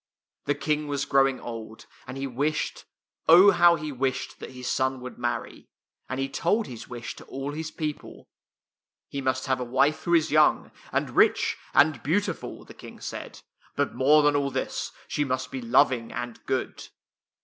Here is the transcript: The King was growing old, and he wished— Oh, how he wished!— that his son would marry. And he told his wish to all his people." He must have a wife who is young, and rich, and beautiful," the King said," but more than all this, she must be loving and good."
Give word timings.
The 0.45 0.55
King 0.55 0.87
was 0.87 1.05
growing 1.05 1.39
old, 1.39 1.85
and 2.07 2.17
he 2.17 2.25
wished— 2.25 2.85
Oh, 3.29 3.51
how 3.51 3.75
he 3.75 3.91
wished!— 3.91 4.39
that 4.39 4.49
his 4.49 4.67
son 4.67 4.99
would 4.99 5.19
marry. 5.19 5.67
And 6.09 6.19
he 6.19 6.27
told 6.27 6.65
his 6.65 6.87
wish 6.87 7.15
to 7.17 7.25
all 7.25 7.51
his 7.51 7.69
people." 7.69 8.27
He 9.11 9.21
must 9.21 9.45
have 9.45 9.59
a 9.59 9.63
wife 9.63 10.05
who 10.05 10.15
is 10.15 10.31
young, 10.31 10.71
and 10.91 11.11
rich, 11.11 11.55
and 11.75 12.01
beautiful," 12.01 12.65
the 12.65 12.73
King 12.73 12.99
said," 12.99 13.41
but 13.77 13.93
more 13.93 14.23
than 14.23 14.35
all 14.35 14.49
this, 14.49 14.91
she 15.07 15.23
must 15.23 15.51
be 15.51 15.61
loving 15.61 16.11
and 16.11 16.43
good." 16.47 16.87